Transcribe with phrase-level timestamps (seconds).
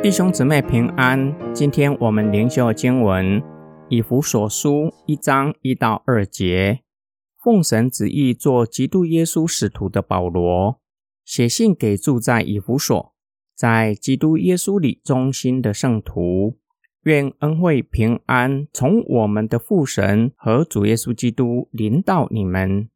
[0.00, 3.42] 弟兄姊妹平安，今天我们灵修经文
[3.88, 6.82] 以弗所书一章一到二节，
[7.42, 10.80] 奉神旨意做基督耶稣使徒的保罗，
[11.24, 13.12] 写信给住在以弗所，
[13.56, 16.56] 在基督耶稣里忠心的圣徒，
[17.08, 22.90] 愿恩惠平安从我们的父神和主耶稣基督临到你们。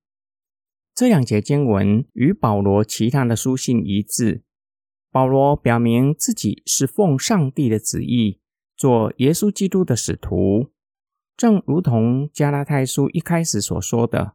[0.94, 4.42] 这两节经文与保罗其他的书信一致。
[5.10, 8.38] 保罗表明自己是奉上帝的旨意
[8.76, 10.68] 做耶稣基督的使徒，
[11.34, 14.34] 正如同加拉太书一开始所说的，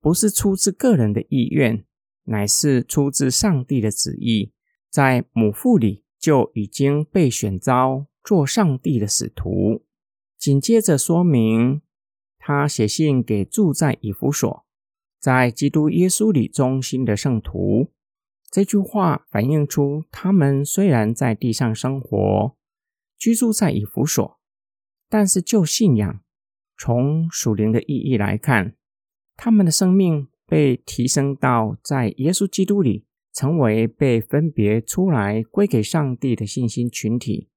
[0.00, 1.84] 不是出自个人的意愿，
[2.24, 4.54] 乃是出自上帝的旨意，
[4.88, 9.84] 在母腹里就已经被选召做上帝的使徒。
[10.36, 11.80] 紧接着说明，
[12.40, 14.66] 他写信给住在以弗所，
[15.20, 17.92] 在基督耶稣里忠心的圣徒。
[18.50, 22.56] 这句话反映出，他们虽然在地上生活，
[23.16, 24.38] 居住在以弗所，
[25.08, 26.20] 但是就信仰，
[26.76, 28.74] 从属灵的意义来看，
[29.36, 37.48] 他们的生命被提升到在耶稣基督里，成为被分别出来归给上帝的信心群体，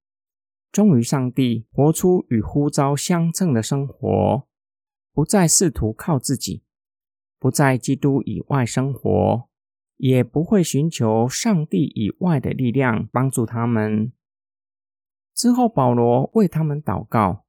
[0.72, 4.48] 忠于上帝，活出与呼召相称的生活，
[5.14, 6.64] 不再试图靠自己，
[7.40, 9.50] 不在基督以外生活。
[9.98, 14.14] 也不会寻求上帝以外的力量帮助他们。
[15.36, 17.44] 之后，保罗为他们祷告，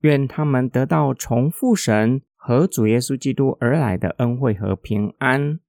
[0.00, 5.60] 愿他们得到从父神和主耶稣基督而来的恩惠和平安，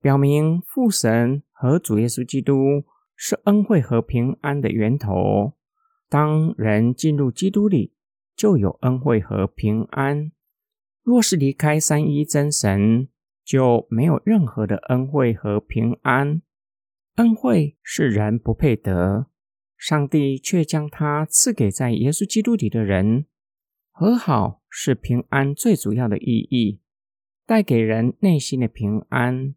[0.00, 5.52] 表明父神和主耶稣基督是恩惠和平安的源头。
[6.12, 7.94] 当人进入基督里，
[8.36, 10.30] 就有恩惠和平安。
[11.02, 13.08] 若是离开三一真神，
[13.42, 16.42] 就没有任何的恩惠和平安。
[17.14, 19.28] 恩惠是人不配得，
[19.78, 23.24] 上帝却将它赐给在耶稣基督里的人。
[23.90, 26.82] 和好是平安最主要的意义，
[27.46, 29.54] 带给人内心的平安，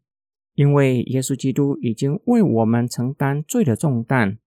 [0.53, 4.39] 因为耶稣基督已经为我们承担罪的重担，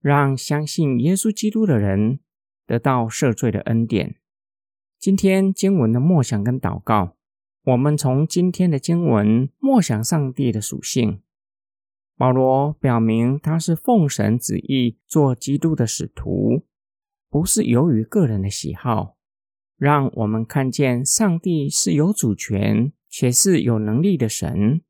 [0.00, 2.20] 让相信耶稣基督的人
[2.66, 4.16] 得到赦罪的恩典。
[4.98, 7.16] 今天经文的默想跟祷告。
[7.64, 11.20] 我们从今天的经文默想上帝的属性。
[12.16, 16.64] 保罗表明他是奉神旨意做基督的使徒，
[17.28, 19.16] 不是由于个人的喜好。
[19.76, 24.80] 让我们看见上帝是有主权且是有能力的神。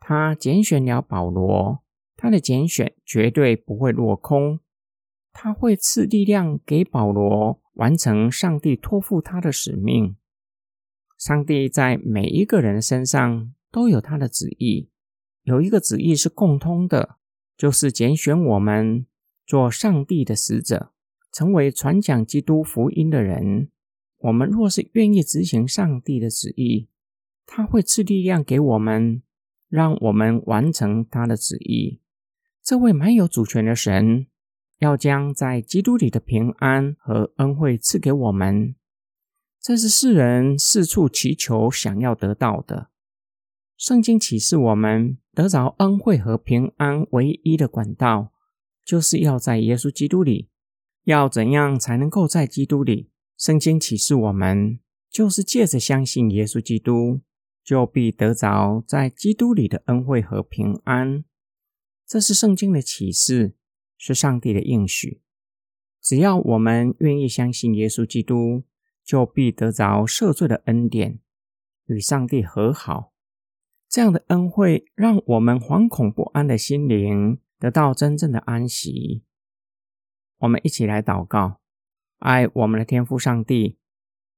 [0.00, 1.82] 他拣选了保罗，
[2.22, 4.60] 他的拣选绝对不会落空。
[5.32, 10.16] 他会赐力量给保罗完成上帝托付他的使命。
[11.16, 14.90] 上帝在每一个人身上都有他的旨意，
[15.44, 17.16] 有一个旨意是共通的，
[17.56, 19.06] 就是拣选我们
[19.46, 20.92] 做上帝的使者，
[21.32, 23.70] 成为传讲基督福音的人。
[24.18, 26.90] 我们若是愿意执行上帝的旨意，
[27.46, 29.22] 他会赐力量给我们，
[29.70, 32.00] 让我们完成他的旨意。
[32.70, 34.28] 这位蛮有主权的神，
[34.78, 38.76] 要将在基督里的平安和恩惠赐给我们。
[39.60, 42.90] 这是世人四处祈求、想要得到的。
[43.76, 48.30] 圣经启示我们得着恩惠和平安唯一的管道，
[48.84, 50.48] 就是要在耶稣基督里。
[51.02, 53.10] 要怎样才能够在基督里？
[53.36, 54.78] 圣经启示我们，
[55.10, 57.18] 就是借着相信耶稣基督，
[57.64, 61.24] 就必得着在基督里的恩惠和平安。
[62.10, 63.54] 这是圣经的启示，
[63.96, 65.22] 是上帝的应许。
[66.02, 68.64] 只要我们愿意相信耶稣基督。
[69.02, 71.18] 就必得着赦罪的恩典，
[71.86, 73.12] 与上帝和好。
[73.88, 79.24] 这样的恩惠，让我们惶恐不安的心灵得到真正的安息。
[80.38, 81.60] 我们一起来祷告：
[82.18, 83.78] 爱我们的天父上帝，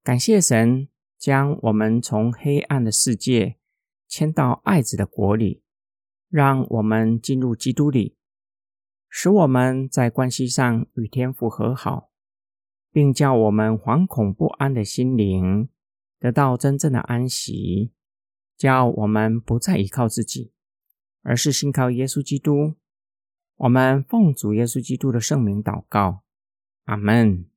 [0.02, 3.58] 感谢神将我们从黑暗的世界
[4.08, 5.61] 迁到爱子的国里，
[6.32, 8.16] 让我们进入基督里，
[9.10, 12.08] 使我们在关系上与天父和好。
[12.90, 15.68] 并叫我们惶恐不安的心灵
[16.18, 17.92] 得到真正的安息，
[18.56, 20.52] 叫我们不再依靠自己，
[21.22, 22.74] 而是信靠耶稣基督。
[23.56, 26.22] 我们奉主耶稣基督的圣名祷告，
[26.84, 27.51] 阿门。